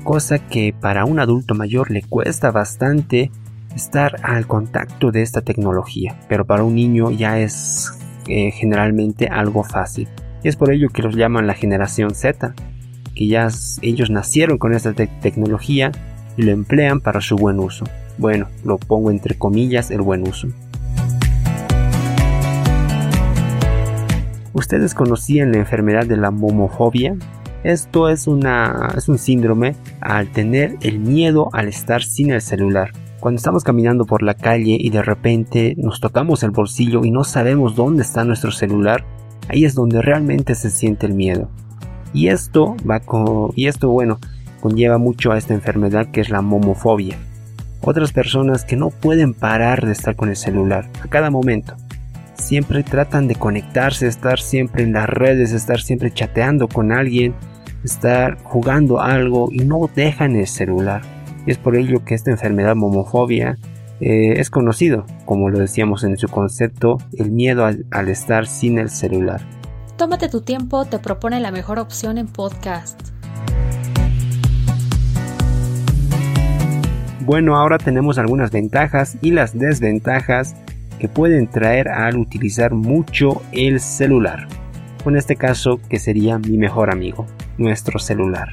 cosa 0.09 0.39
que 0.39 0.73
para 0.73 1.05
un 1.05 1.19
adulto 1.19 1.53
mayor 1.53 1.91
le 1.91 2.01
cuesta 2.01 2.49
bastante 2.49 3.29
estar 3.75 4.15
al 4.23 4.47
contacto 4.47 5.11
de 5.11 5.21
esta 5.21 5.41
tecnología, 5.41 6.17
pero 6.27 6.45
para 6.45 6.63
un 6.63 6.73
niño 6.73 7.11
ya 7.11 7.37
es 7.37 7.93
eh, 8.27 8.49
generalmente 8.49 9.27
algo 9.27 9.63
fácil. 9.63 10.07
Y 10.43 10.47
es 10.47 10.55
por 10.55 10.73
ello 10.73 10.89
que 10.89 11.03
los 11.03 11.15
llaman 11.15 11.45
la 11.45 11.53
generación 11.53 12.15
Z, 12.15 12.55
que 13.13 13.27
ya 13.27 13.49
ellos 13.83 14.09
nacieron 14.09 14.57
con 14.57 14.73
esta 14.73 14.95
tecnología 14.95 15.91
y 16.37 16.41
lo 16.41 16.53
emplean 16.53 17.01
para 17.01 17.21
su 17.21 17.35
buen 17.35 17.59
uso. 17.59 17.85
Bueno, 18.17 18.47
lo 18.63 18.79
pongo 18.79 19.11
entre 19.11 19.37
comillas 19.37 19.91
el 19.91 20.01
buen 20.01 20.27
uso. 20.27 20.47
¿Ustedes 24.53 24.95
conocían 24.95 25.51
la 25.51 25.59
enfermedad 25.59 26.07
de 26.07 26.17
la 26.17 26.31
momofobia? 26.31 27.15
Esto 27.63 28.07
es, 28.07 28.27
una, 28.27 28.93
es 28.95 29.09
un 29.09 29.17
síndrome 29.17 29.75
al 29.99 30.31
tener 30.31 30.77
el 30.81 30.99
miedo 30.99 31.49
al 31.51 31.67
estar 31.67 32.03
sin 32.03 32.31
el 32.31 32.41
celular. 32.41 32.91
Cuando 33.19 33.37
estamos 33.37 33.65
caminando 33.65 34.05
por 34.05 34.23
la 34.23 34.33
calle 34.33 34.77
y 34.79 34.89
de 34.91 35.01
repente 35.01 35.75
nos 35.77 35.99
tocamos 35.99 36.41
el 36.43 36.51
bolsillo 36.51 37.03
y 37.03 37.11
no 37.11 37.25
sabemos 37.25 37.75
dónde 37.75 38.03
está 38.03 38.23
nuestro 38.23 38.51
celular, 38.51 39.03
ahí 39.49 39.65
es 39.65 39.75
donde 39.75 40.01
realmente 40.01 40.55
se 40.55 40.69
siente 40.69 41.05
el 41.05 41.13
miedo. 41.13 41.49
Y 42.13 42.29
esto 42.29 42.77
va 42.89 43.01
con, 43.01 43.51
y 43.55 43.67
esto 43.67 43.89
bueno, 43.89 44.19
conlleva 44.61 44.97
mucho 44.97 45.33
a 45.33 45.37
esta 45.37 45.53
enfermedad 45.53 46.07
que 46.11 46.21
es 46.21 46.29
la 46.29 46.41
momofobia. 46.41 47.17
Otras 47.81 48.13
personas 48.13 48.63
que 48.63 48.77
no 48.77 48.89
pueden 48.89 49.33
parar 49.33 49.85
de 49.85 49.91
estar 49.91 50.15
con 50.15 50.29
el 50.29 50.37
celular 50.37 50.89
a 51.03 51.09
cada 51.09 51.29
momento. 51.29 51.75
Siempre 52.39 52.83
tratan 52.83 53.27
de 53.27 53.35
conectarse, 53.35 54.07
estar 54.07 54.39
siempre 54.39 54.83
en 54.83 54.93
las 54.93 55.07
redes, 55.07 55.51
estar 55.51 55.79
siempre 55.79 56.11
chateando 56.11 56.67
con 56.67 56.91
alguien 56.91 57.35
estar 57.83 58.37
jugando 58.43 58.99
algo 58.99 59.49
y 59.51 59.59
no 59.59 59.89
dejan 59.93 60.35
el 60.35 60.47
celular. 60.47 61.01
Y 61.45 61.51
es 61.51 61.57
por 61.57 61.75
ello 61.75 62.03
que 62.03 62.15
esta 62.15 62.31
enfermedad 62.31 62.75
momofobia 62.75 63.57
eh, 64.01 64.39
es 64.39 64.49
conocido, 64.49 65.05
como 65.25 65.49
lo 65.49 65.59
decíamos 65.59 66.03
en 66.03 66.17
su 66.17 66.27
concepto, 66.27 66.97
el 67.17 67.31
miedo 67.31 67.65
al 67.65 68.09
estar 68.09 68.47
sin 68.47 68.79
el 68.79 68.89
celular. 68.89 69.41
Tómate 69.97 70.29
tu 70.29 70.41
tiempo 70.41 70.85
te 70.85 70.99
propone 70.99 71.39
la 71.39 71.51
mejor 71.51 71.79
opción 71.79 72.17
en 72.17 72.27
podcast. 72.27 72.99
Bueno, 77.21 77.57
ahora 77.57 77.77
tenemos 77.77 78.17
algunas 78.17 78.49
ventajas 78.49 79.17
y 79.21 79.31
las 79.31 79.57
desventajas 79.57 80.55
que 80.99 81.07
pueden 81.07 81.47
traer 81.47 81.87
al 81.87 82.17
utilizar 82.17 82.73
mucho 82.73 83.41
el 83.51 83.79
celular. 83.79 84.47
En 85.05 85.15
este 85.15 85.37
caso, 85.37 85.79
que 85.89 85.97
sería 85.97 86.37
mi 86.37 86.57
mejor 86.57 86.91
amigo, 86.91 87.25
nuestro 87.57 87.99
celular. 87.99 88.49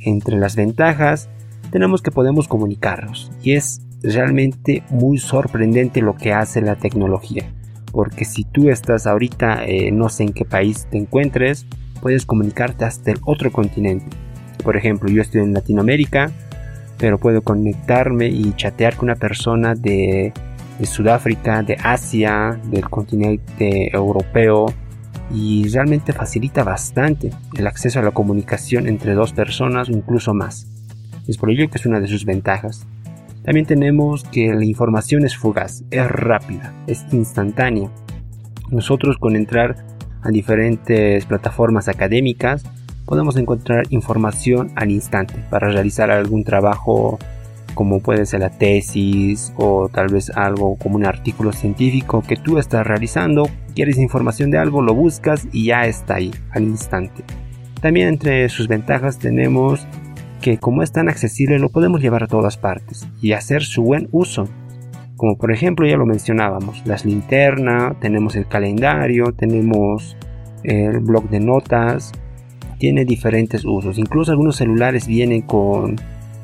Entre 0.00 0.36
las 0.38 0.56
ventajas, 0.56 1.28
tenemos 1.70 2.00
que 2.00 2.10
podemos 2.12 2.48
comunicarnos 2.48 3.30
y 3.42 3.52
es 3.52 3.82
realmente 4.02 4.84
muy 4.88 5.18
sorprendente 5.18 6.00
lo 6.00 6.14
que 6.14 6.32
hace 6.32 6.62
la 6.62 6.76
tecnología. 6.76 7.52
Porque 7.92 8.24
si 8.24 8.44
tú 8.44 8.70
estás 8.70 9.06
ahorita, 9.06 9.64
eh, 9.66 9.90
no 9.90 10.08
sé 10.08 10.22
en 10.22 10.32
qué 10.32 10.44
país 10.44 10.86
te 10.90 10.96
encuentres, 10.96 11.66
puedes 12.00 12.24
comunicarte 12.24 12.84
hasta 12.84 13.10
el 13.10 13.18
otro 13.24 13.50
continente. 13.50 14.16
Por 14.62 14.76
ejemplo, 14.76 15.10
yo 15.10 15.20
estoy 15.20 15.40
en 15.40 15.54
Latinoamérica, 15.54 16.30
pero 16.98 17.18
puedo 17.18 17.42
conectarme 17.42 18.26
y 18.28 18.52
chatear 18.54 18.96
con 18.96 19.06
una 19.06 19.16
persona 19.16 19.74
de, 19.74 20.32
Sudáfrica, 20.82 21.62
de 21.62 21.76
Asia, 21.82 22.60
del 22.64 22.88
continente 22.88 23.94
europeo, 23.94 24.66
y 25.32 25.68
realmente 25.68 26.12
facilita 26.12 26.64
bastante 26.64 27.30
el 27.56 27.66
acceso 27.66 27.98
a 27.98 28.02
la 28.02 28.12
comunicación 28.12 28.86
entre 28.86 29.14
dos 29.14 29.32
personas 29.32 29.88
o 29.88 29.92
incluso 29.92 30.34
más. 30.34 30.66
Es 31.26 31.36
por 31.36 31.50
ello 31.50 31.68
que 31.68 31.78
es 31.78 31.86
una 31.86 32.00
de 32.00 32.06
sus 32.06 32.24
ventajas. 32.24 32.86
También 33.44 33.66
tenemos 33.66 34.24
que 34.24 34.52
la 34.52 34.64
información 34.64 35.24
es 35.24 35.36
fugaz, 35.36 35.84
es 35.90 36.06
rápida, 36.06 36.72
es 36.86 37.04
instantánea. 37.12 37.90
Nosotros 38.70 39.18
con 39.18 39.36
entrar 39.36 39.76
a 40.22 40.30
diferentes 40.30 41.24
plataformas 41.26 41.88
académicas, 41.88 42.64
podemos 43.08 43.36
encontrar 43.36 43.86
información 43.90 44.70
al 44.76 44.90
instante 44.90 45.34
para 45.50 45.70
realizar 45.70 46.10
algún 46.10 46.44
trabajo 46.44 47.18
como 47.74 48.00
puede 48.00 48.26
ser 48.26 48.40
la 48.40 48.50
tesis 48.50 49.52
o 49.56 49.88
tal 49.88 50.08
vez 50.08 50.30
algo 50.30 50.76
como 50.76 50.96
un 50.96 51.06
artículo 51.06 51.52
científico 51.52 52.22
que 52.26 52.36
tú 52.36 52.58
estás 52.58 52.86
realizando, 52.86 53.48
quieres 53.74 53.98
información 53.98 54.50
de 54.50 54.58
algo, 54.58 54.82
lo 54.82 54.94
buscas 54.94 55.48
y 55.52 55.66
ya 55.66 55.86
está 55.86 56.16
ahí 56.16 56.32
al 56.50 56.64
instante. 56.64 57.24
También 57.80 58.08
entre 58.08 58.48
sus 58.48 58.68
ventajas 58.68 59.18
tenemos 59.18 59.86
que 60.42 60.58
como 60.58 60.82
es 60.82 60.92
tan 60.92 61.08
accesible 61.08 61.58
lo 61.58 61.70
podemos 61.70 62.00
llevar 62.00 62.24
a 62.24 62.28
todas 62.28 62.58
partes 62.58 63.08
y 63.22 63.32
hacer 63.32 63.62
su 63.62 63.82
buen 63.82 64.08
uso 64.12 64.48
como 65.16 65.36
por 65.36 65.50
ejemplo 65.50 65.86
ya 65.86 65.96
lo 65.96 66.06
mencionábamos, 66.06 66.86
las 66.86 67.04
linternas, 67.04 67.98
tenemos 68.00 68.36
el 68.36 68.46
calendario, 68.46 69.32
tenemos 69.32 70.16
el 70.62 71.00
blog 71.00 71.28
de 71.28 71.40
notas, 71.40 72.12
tiene 72.78 73.04
diferentes 73.04 73.64
usos, 73.64 73.98
incluso 73.98 74.30
algunos 74.30 74.56
celulares 74.56 75.06
vienen 75.06 75.42
con, 75.42 75.96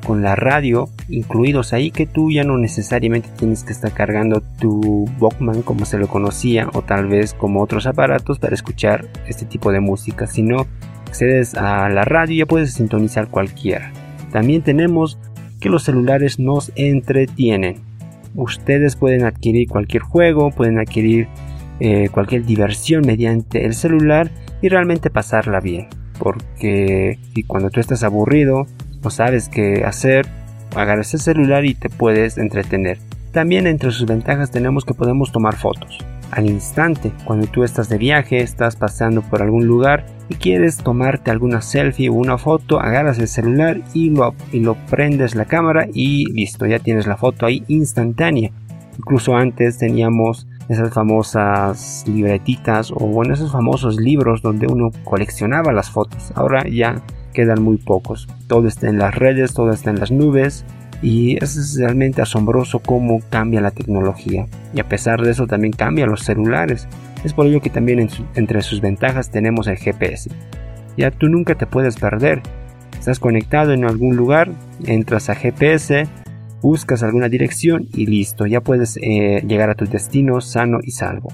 con 0.05 0.21
la 0.21 0.35
radio 0.35 0.89
incluidos 1.09 1.73
ahí 1.73 1.91
que 1.91 2.05
tú 2.05 2.31
ya 2.31 2.43
no 2.43 2.57
necesariamente 2.57 3.29
tienes 3.37 3.63
que 3.63 3.73
estar 3.73 3.91
cargando 3.91 4.41
tu 4.59 5.05
Walkman 5.19 5.61
como 5.61 5.85
se 5.85 5.97
lo 5.97 6.07
conocía 6.07 6.69
o 6.73 6.81
tal 6.81 7.07
vez 7.07 7.33
como 7.33 7.61
otros 7.61 7.87
aparatos 7.87 8.39
para 8.39 8.55
escuchar 8.55 9.07
este 9.27 9.45
tipo 9.45 9.71
de 9.71 9.79
música, 9.79 10.27
sino 10.27 10.67
accedes 11.07 11.55
a 11.55 11.89
la 11.89 12.03
radio 12.03 12.35
y 12.35 12.37
ya 12.39 12.45
puedes 12.45 12.73
sintonizar 12.73 13.29
cualquiera. 13.29 13.91
También 14.31 14.61
tenemos 14.61 15.17
que 15.59 15.69
los 15.69 15.83
celulares 15.83 16.39
nos 16.39 16.71
entretienen 16.75 17.81
ustedes 18.35 18.95
pueden 18.95 19.23
adquirir 19.23 19.67
cualquier 19.67 20.03
juego, 20.03 20.51
pueden 20.51 20.79
adquirir 20.79 21.27
eh, 21.79 22.09
cualquier 22.09 22.45
diversión 22.45 23.03
mediante 23.05 23.65
el 23.65 23.73
celular 23.73 24.29
y 24.61 24.69
realmente 24.69 25.09
pasarla 25.09 25.59
bien. 25.59 25.87
Porque 26.19 27.19
si 27.33 27.43
cuando 27.43 27.69
tú 27.69 27.79
estás 27.79 28.03
aburrido, 28.03 28.67
no 29.03 29.09
sabes 29.09 29.49
qué 29.49 29.83
hacer, 29.85 30.27
agarras 30.75 31.13
el 31.13 31.19
celular 31.19 31.65
y 31.65 31.75
te 31.75 31.89
puedes 31.89 32.37
entretener. 32.37 32.99
También 33.31 33.67
entre 33.67 33.91
sus 33.91 34.05
ventajas 34.05 34.51
tenemos 34.51 34.85
que 34.85 34.93
podemos 34.93 35.31
tomar 35.31 35.55
fotos. 35.55 35.99
Al 36.31 36.49
instante, 36.49 37.11
cuando 37.23 37.47
tú 37.47 37.63
estás 37.63 37.89
de 37.89 37.97
viaje, 37.97 38.39
estás 38.39 38.75
pasando 38.75 39.21
por 39.21 39.41
algún 39.41 39.67
lugar 39.67 40.05
y 40.29 40.35
quieres 40.35 40.77
tomarte 40.77 41.31
alguna 41.31 41.61
selfie 41.61 42.09
o 42.09 42.13
una 42.13 42.37
foto, 42.37 42.79
agarras 42.79 43.19
el 43.19 43.27
celular 43.27 43.81
y 43.93 44.09
lo, 44.09 44.33
y 44.51 44.59
lo 44.59 44.75
prendes 44.89 45.35
la 45.35 45.45
cámara 45.45 45.87
y 45.93 46.31
listo, 46.31 46.65
ya 46.65 46.79
tienes 46.79 47.07
la 47.07 47.17
foto 47.17 47.45
ahí 47.45 47.63
instantánea. 47.67 48.51
Incluso 48.97 49.35
antes 49.35 49.77
teníamos 49.77 50.47
esas 50.69 50.93
famosas 50.93 52.03
libretitas 52.07 52.91
o 52.91 53.07
bueno, 53.07 53.33
esos 53.33 53.51
famosos 53.51 53.97
libros 53.97 54.41
donde 54.41 54.67
uno 54.67 54.91
coleccionaba 55.03 55.71
las 55.71 55.89
fotos. 55.89 56.31
Ahora 56.35 56.67
ya 56.67 57.01
quedan 57.33 57.61
muy 57.61 57.77
pocos. 57.77 58.27
Todo 58.47 58.67
está 58.67 58.89
en 58.89 58.97
las 58.97 59.13
redes, 59.13 59.53
todo 59.53 59.71
está 59.71 59.91
en 59.91 59.99
las 59.99 60.11
nubes 60.11 60.65
y 61.01 61.37
es 61.43 61.77
realmente 61.77 62.21
asombroso 62.21 62.79
cómo 62.79 63.21
cambia 63.29 63.61
la 63.61 63.71
tecnología. 63.71 64.47
Y 64.73 64.79
a 64.79 64.87
pesar 64.87 65.21
de 65.21 65.31
eso 65.31 65.45
también 65.45 65.73
cambia 65.73 66.07
los 66.07 66.23
celulares. 66.23 66.87
Es 67.23 67.33
por 67.33 67.45
ello 67.45 67.61
que 67.61 67.69
también 67.69 68.09
entre 68.35 68.61
sus 68.61 68.81
ventajas 68.81 69.29
tenemos 69.29 69.67
el 69.67 69.77
GPS. 69.77 70.29
Ya 70.97 71.11
tú 71.11 71.27
nunca 71.27 71.55
te 71.55 71.67
puedes 71.67 71.97
perder. 71.97 72.41
Estás 72.97 73.19
conectado 73.19 73.73
en 73.73 73.85
algún 73.85 74.15
lugar, 74.15 74.49
entras 74.85 75.29
a 75.29 75.35
GPS, 75.35 76.07
buscas 76.65 77.03
alguna 77.03 77.29
dirección 77.29 77.87
y 77.93 78.07
listo, 78.07 78.47
ya 78.47 78.59
puedes 78.59 78.97
eh, 78.97 79.43
llegar 79.47 79.69
a 79.69 79.75
tu 79.75 79.85
destino 79.85 80.41
sano 80.41 80.79
y 80.81 80.89
salvo. 80.89 81.31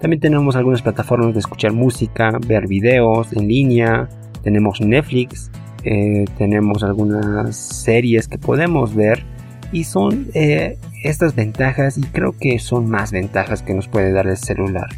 También 0.00 0.18
tenemos 0.18 0.56
algunas 0.56 0.82
plataformas 0.82 1.34
de 1.34 1.38
escuchar 1.38 1.72
música, 1.72 2.36
ver 2.44 2.66
videos 2.66 3.32
en 3.32 3.46
línea, 3.46 4.08
tenemos 4.42 4.80
Netflix, 4.80 5.52
eh, 5.84 6.24
tenemos 6.36 6.82
algunas 6.82 7.54
series 7.54 8.26
que 8.26 8.38
podemos 8.38 8.92
ver 8.92 9.22
y 9.70 9.84
son 9.84 10.26
eh, 10.34 10.78
estas 11.04 11.36
ventajas 11.36 11.96
y 11.96 12.02
creo 12.02 12.36
que 12.36 12.58
son 12.58 12.90
más 12.90 13.12
ventajas 13.12 13.62
que 13.62 13.72
nos 13.72 13.86
puede 13.86 14.10
dar 14.10 14.26
el 14.26 14.36
celular. 14.36 14.88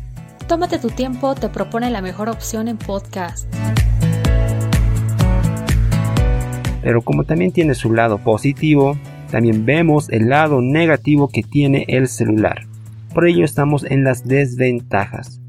Tómate 0.47 0.79
tu 0.79 0.89
tiempo 0.89 1.35
te 1.35 1.51
propone 1.51 1.91
la 1.91 2.01
mejor 2.01 2.31
opción 2.31 2.69
en 2.69 2.79
podcast. 2.79 3.47
Pero 6.83 7.03
como 7.03 7.25
también 7.25 7.53
tiene 7.53 7.75
su 7.75 7.93
lado 7.93 8.17
positivo, 8.17 8.97
también 9.31 9.67
vemos 9.67 10.09
el 10.11 10.29
lado 10.29 10.61
negativo 10.61 11.29
que 11.29 11.43
tiene 11.43 11.85
el 11.89 12.09
celular. 12.09 12.67
Por 13.15 13.27
ello 13.27 13.45
estamos 13.45 13.85
en 13.85 14.05
las 14.05 14.27
desventajas. 14.27 15.41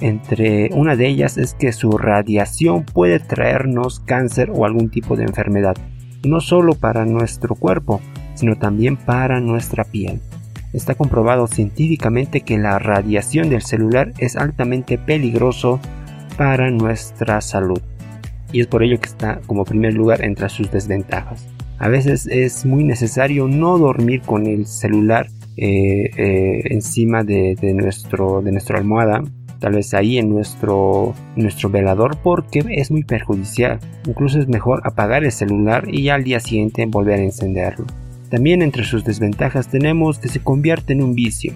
Entre 0.00 0.70
una 0.72 0.96
de 0.96 1.08
ellas 1.08 1.38
es 1.38 1.54
que 1.54 1.72
su 1.72 1.96
radiación 1.96 2.84
puede 2.84 3.18
traernos 3.18 4.00
cáncer 4.00 4.50
o 4.52 4.64
algún 4.64 4.90
tipo 4.90 5.16
de 5.16 5.24
enfermedad, 5.24 5.76
no 6.24 6.40
solo 6.40 6.74
para 6.74 7.04
nuestro 7.06 7.54
cuerpo, 7.54 8.00
sino 8.34 8.56
también 8.56 8.96
para 8.96 9.40
nuestra 9.40 9.84
piel. 9.84 10.20
Está 10.72 10.94
comprobado 10.94 11.46
científicamente 11.46 12.42
que 12.42 12.58
la 12.58 12.78
radiación 12.78 13.48
del 13.48 13.62
celular 13.62 14.12
es 14.18 14.36
altamente 14.36 14.98
peligroso 14.98 15.80
para 16.36 16.70
nuestra 16.70 17.40
salud. 17.40 17.80
Y 18.52 18.60
es 18.60 18.66
por 18.66 18.82
ello 18.82 19.00
que 19.00 19.08
está 19.08 19.40
como 19.46 19.64
primer 19.64 19.94
lugar 19.94 20.22
entre 20.22 20.48
sus 20.50 20.70
desventajas. 20.70 21.55
A 21.78 21.88
veces 21.88 22.26
es 22.26 22.64
muy 22.64 22.84
necesario 22.84 23.48
no 23.48 23.78
dormir 23.78 24.22
con 24.22 24.46
el 24.46 24.66
celular 24.66 25.28
eh, 25.58 26.10
eh, 26.16 26.62
encima 26.70 27.22
de, 27.22 27.56
nuestro, 27.74 28.42
de 28.42 28.52
nuestra 28.52 28.78
almohada, 28.78 29.22
tal 29.58 29.74
vez 29.74 29.94
ahí 29.94 30.18
en 30.18 30.30
nuestro, 30.30 31.14
nuestro 31.34 31.70
velador 31.70 32.18
porque 32.22 32.64
es 32.68 32.90
muy 32.90 33.04
perjudicial. 33.04 33.78
Incluso 34.06 34.38
es 34.38 34.48
mejor 34.48 34.82
apagar 34.84 35.24
el 35.24 35.32
celular 35.32 35.88
y 35.92 36.08
al 36.08 36.24
día 36.24 36.40
siguiente 36.40 36.86
volver 36.86 37.20
a 37.20 37.24
encenderlo. 37.24 37.86
También 38.30 38.62
entre 38.62 38.84
sus 38.84 39.04
desventajas 39.04 39.68
tenemos 39.68 40.18
que 40.18 40.28
se 40.28 40.40
convierte 40.40 40.94
en 40.94 41.02
un 41.02 41.14
vicio. 41.14 41.52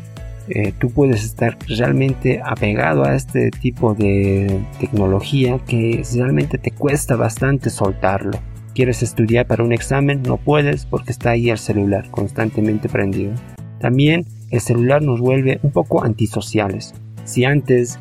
Eh, 0.49 0.73
tú 0.79 0.91
puedes 0.91 1.25
estar 1.25 1.57
realmente 1.69 2.41
apegado 2.45 3.05
a 3.05 3.15
este 3.15 3.51
tipo 3.51 3.95
de 3.95 4.61
tecnología 4.81 5.59
que 5.67 6.03
realmente 6.15 6.59
te 6.59 6.71
cuesta 6.71 7.17
bastante 7.17 7.71
soltarlo. 7.71 8.39
Quieres 8.75 9.03
estudiar 9.03 9.47
para 9.47 9.65
un 9.65 9.73
examen, 9.73 10.23
no 10.23 10.37
puedes 10.37 10.87
porque 10.87 11.11
está 11.11 11.31
ahí 11.31 11.51
el 11.51 11.59
celular 11.59 12.11
constantemente 12.11 12.89
prendido. 12.89 13.33
También 13.81 14.27
el 14.51 14.61
celular 14.61 15.03
nos 15.03 15.21
vuelve 15.21 15.59
un 15.63 15.73
poco 15.73 16.05
antisociales. 16.05 16.95
Si 17.25 17.45
antes 17.45 17.99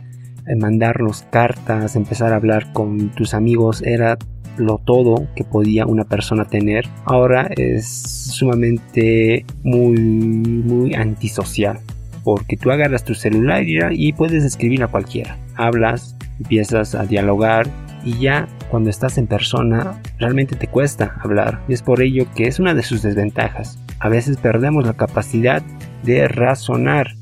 eh, 0.48 0.56
mandarnos 0.56 1.24
cartas, 1.32 1.96
empezar 1.96 2.34
a 2.34 2.38
hablar 2.38 2.72
con 2.74 3.10
tus 3.10 3.34
amigos 3.34 3.82
era 3.82 4.18
lo 4.58 4.78
todo 4.78 5.28
que 5.36 5.44
podía 5.44 5.86
una 5.86 6.04
persona 6.04 6.46
tener, 6.46 6.86
ahora 7.06 7.50
es 7.56 7.88
sumamente 7.88 9.46
muy, 9.64 9.98
muy 9.98 10.94
antisocial. 10.94 11.80
Porque 12.24 12.58
tú 12.58 12.70
agarras 12.70 13.06
tu 13.06 13.16
celular 13.16 13.64
y 13.66 14.14
puedes 14.14 14.44
escribir 14.44 14.84
a 14.84 14.88
cualquiera. 14.88 15.38
Hablas, 15.56 16.16
empiezas 16.38 16.94
a 16.94 17.06
dialogar 17.06 17.68
y 18.04 18.20
ya 18.20 18.48
cuando 18.70 18.90
estás 18.90 19.18
en 19.18 19.28
persona 19.28 20.02
realmente 20.20 20.56
te 20.56 20.68
cuesta 20.68 21.16
hablar 21.22 21.62
y 21.68 21.74
es 21.74 21.82
por 21.82 22.02
ello 22.02 22.26
que 22.36 22.48
es 22.48 22.60
una 22.60 22.74
de 22.74 22.84
sus 22.84 23.02
desventajas. 23.02 23.80
A 24.00 24.10
veces 24.10 24.38
perdemos 24.38 24.86
la 24.86 24.94
capacidad 24.94 25.62
de 26.04 26.28
razonar 26.28 27.16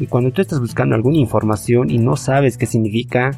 y 0.00 0.06
cuando 0.06 0.32
tú 0.32 0.42
estás 0.42 0.60
buscando 0.60 0.94
alguna 0.94 1.18
información 1.18 1.90
y 1.90 1.98
no 1.98 2.16
sabes 2.16 2.56
qué 2.56 2.66
significa, 2.66 3.30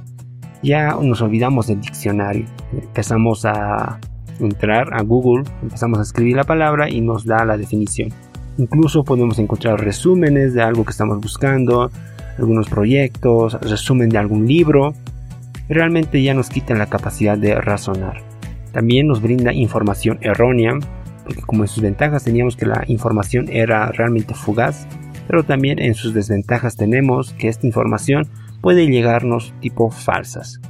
ya 0.62 0.96
nos 1.00 1.20
olvidamos 1.20 1.66
del 1.66 1.80
diccionario. 1.80 2.46
Empezamos 2.72 3.44
a 3.44 3.98
entrar 4.40 4.94
a 4.94 5.02
Google, 5.02 5.44
empezamos 5.62 5.98
a 5.98 6.02
escribir 6.02 6.36
la 6.36 6.44
palabra 6.44 6.88
y 6.88 7.00
nos 7.00 7.26
da 7.26 7.44
la 7.44 7.56
definición. 7.56 8.10
Incluso 8.56 9.04
podemos 9.04 9.38
encontrar 9.38 9.80
resúmenes 9.80 10.54
de 10.54 10.62
algo 10.62 10.84
que 10.84 10.92
estamos 10.92 11.20
buscando, 11.20 11.90
algunos 12.38 12.68
proyectos, 12.68 13.60
resumen 13.60 14.08
de 14.08 14.18
algún 14.18 14.46
libro 14.46 14.94
realmente 15.68 16.22
ya 16.22 16.34
nos 16.34 16.50
quitan 16.50 16.78
la 16.78 16.86
capacidad 16.86 17.38
de 17.38 17.54
razonar. 17.54 18.22
También 18.72 19.06
nos 19.06 19.22
brinda 19.22 19.52
información 19.52 20.18
errónea, 20.20 20.72
porque 21.24 21.42
como 21.42 21.64
en 21.64 21.68
sus 21.68 21.82
ventajas 21.82 22.24
teníamos 22.24 22.56
que 22.56 22.66
la 22.66 22.84
información 22.88 23.48
era 23.48 23.86
realmente 23.92 24.34
fugaz, 24.34 24.86
pero 25.26 25.44
también 25.44 25.78
en 25.78 25.94
sus 25.94 26.12
desventajas 26.12 26.76
tenemos 26.76 27.32
que 27.34 27.48
esta 27.48 27.66
información 27.66 28.28
puede 28.60 28.86
llegarnos 28.86 29.54
tipo 29.60 29.90
falsas, 29.90 30.60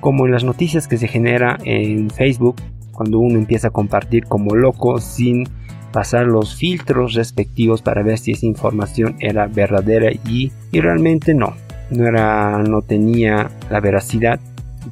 como 0.00 0.26
en 0.26 0.32
las 0.32 0.44
noticias 0.44 0.86
que 0.86 0.98
se 0.98 1.08
genera 1.08 1.58
en 1.64 2.10
Facebook 2.10 2.56
cuando 2.92 3.18
uno 3.18 3.38
empieza 3.38 3.68
a 3.68 3.72
compartir 3.72 4.24
como 4.24 4.54
loco 4.54 4.98
sin 4.98 5.48
pasar 5.92 6.26
los 6.26 6.56
filtros 6.56 7.14
respectivos 7.14 7.82
para 7.82 8.02
ver 8.02 8.18
si 8.18 8.32
esa 8.32 8.46
información 8.46 9.16
era 9.20 9.46
verdadera 9.46 10.10
y, 10.12 10.52
y 10.70 10.80
realmente 10.80 11.34
no 11.34 11.54
no 11.90 12.06
era 12.06 12.62
no 12.62 12.82
tenía 12.82 13.50
la 13.70 13.80
veracidad. 13.80 14.40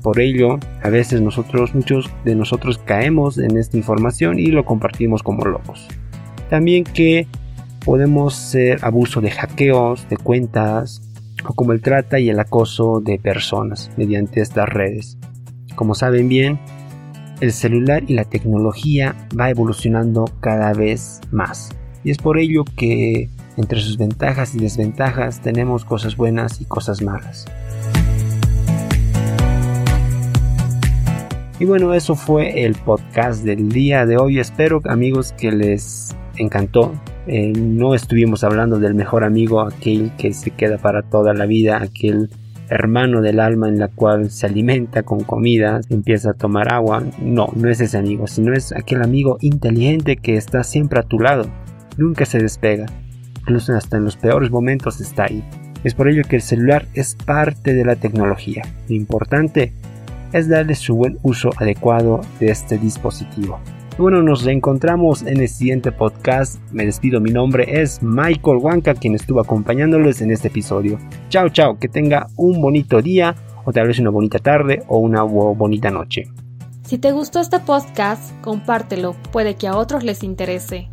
Por 0.03 0.21
ello 0.21 0.59
a 0.83 0.89
veces 0.89 1.21
nosotros 1.21 1.75
muchos 1.75 2.11
de 2.25 2.35
nosotros 2.35 2.79
caemos 2.79 3.39
en 3.39 3.57
esta 3.57 3.77
información 3.77 4.39
y 4.39 4.47
lo 4.47 4.65
compartimos 4.65 5.23
como 5.23 5.45
locos. 5.45 5.87
También 6.51 6.85
que 6.85 7.27
podemos 7.85 8.35
ser 8.35 8.79
abuso 8.85 9.21
de 9.21 9.31
hackeos 9.31 10.09
de 10.09 10.17
cuentas 10.17 11.03
o 11.47 11.55
como 11.55 11.73
el 11.73 11.81
trata 11.81 12.19
y 12.19 12.31
el 12.31 12.41
acoso 12.41 13.01
de 13.01 13.19
personas 13.19 13.91
mediante 13.97 14.41
estas 14.41 14.69
redes. 14.69 15.19
Como 15.75 15.95
saben 15.95 16.29
bien 16.29 16.59
el 17.41 17.53
celular 17.53 18.05
y 18.07 18.15
la 18.15 18.25
tecnología 18.25 19.15
va 19.39 19.51
evolucionando 19.51 20.25
cada 20.41 20.73
vez 20.73 21.21
más. 21.31 21.71
Y 22.03 22.11
es 22.11 22.19
por 22.19 22.39
ello 22.39 22.65
que 22.77 23.29
entre 23.57 23.81
sus 23.81 23.97
ventajas 23.97 24.55
y 24.55 24.59
desventajas 24.59 25.41
tenemos 25.41 25.85
cosas 25.85 26.17
buenas 26.17 26.61
y 26.61 26.65
cosas 26.65 27.03
malas. 27.03 27.47
Y 31.61 31.67
bueno, 31.67 31.95
eso 31.95 32.17
fue 32.17 32.65
el 32.65 32.75
podcast 32.75 33.45
del 33.45 33.69
día 33.69 34.07
de 34.07 34.17
hoy. 34.17 34.41
Espero 34.41 34.81
amigos 34.87 35.33
que 35.33 35.53
les 35.53 36.15
encantó. 36.37 36.93
Eh, 37.29 37.53
no 37.57 37.95
estuvimos 37.95 38.43
hablando 38.43 38.81
del 38.81 38.95
mejor 38.95 39.23
amigo, 39.23 39.61
aquel 39.61 40.11
que 40.19 40.33
se 40.35 40.51
queda 40.51 40.79
para 40.79 41.03
toda 41.03 41.33
la 41.33 41.47
vida, 41.47 41.81
aquel 41.81 42.29
hermano 42.69 43.21
del 43.21 43.39
alma 43.39 43.69
en 43.69 43.79
la 43.79 43.89
cual 43.89 44.31
se 44.31 44.47
alimenta 44.47 45.05
con 45.05 45.21
comida, 45.21 45.81
empieza 45.91 46.31
a 46.31 46.35
tomar 46.35 46.73
agua. 46.73 47.05
No, 47.23 47.49
no 47.55 47.71
es 47.71 47.81
ese 47.81 47.99
amigo, 47.99 48.27
sino 48.27 48.53
es 48.53 48.73
aquel 48.73 49.03
amigo 49.03 49.39
inteligente 49.41 50.17
que 50.17 50.37
está 50.37 50.65
siempre 50.65 50.99
a 50.99 51.05
tu 51.05 51.21
lado, 51.21 51.47
nunca 51.97 52.25
se 52.27 52.39
despega 52.39 52.87
incluso 53.45 53.75
hasta 53.75 53.99
en 53.99 54.05
los 54.05 54.17
peores 54.17 54.51
momentos 54.51 55.01
está 55.01 55.25
ahí. 55.25 55.45
Es 55.85 55.95
por 55.95 56.09
ello 56.09 56.23
que 56.27 56.37
el 56.37 56.43
celular 56.43 56.87
es 56.95 57.15
parte 57.15 57.75
de 57.75 57.85
la 57.85 57.97
tecnología. 57.97 58.63
Lo 58.89 58.95
importante 58.95 59.75
es 60.33 60.49
darle 60.49 60.75
su 60.75 60.97
buen 60.97 61.19
uso 61.23 61.51
adecuado 61.59 62.23
de 62.41 62.51
este 62.51 62.79
dispositivo. 62.79 63.61
bueno, 63.99 64.23
nos 64.23 64.43
reencontramos 64.45 65.23
en 65.23 65.41
el 65.41 65.49
siguiente 65.49 65.93
podcast. 65.93 66.59
Me 66.73 66.87
despido, 66.87 67.21
mi 67.21 67.31
nombre 67.31 67.81
es 67.81 68.03
Michael 68.03 68.57
Wanka, 68.57 68.95
quien 68.95 69.15
estuvo 69.15 69.41
acompañándoles 69.41 70.21
en 70.23 70.33
este 70.33 70.49
episodio. 70.49 70.99
Chao, 71.29 71.51
chao, 71.51 71.79
que 71.79 71.89
tenga 71.89 72.27
un 72.37 72.61
bonito 72.61 73.01
día, 73.03 73.37
o 73.65 73.73
tal 73.73 73.87
vez 73.87 74.01
una 74.01 74.11
bonita 74.11 74.39
tarde 74.39 74.83
o 74.89 74.99
una 74.99 75.23
bonita 75.23 75.91
noche. 75.91 76.25
Si 76.83 76.99
te 76.99 77.13
gustó 77.13 77.41
este 77.41 77.61
podcast, 77.61 78.33
compártelo, 78.41 79.15
puede 79.33 79.55
que 79.55 79.69
a 79.69 79.77
otros 79.77 80.03
les 80.03 80.25
interese. 80.25 80.89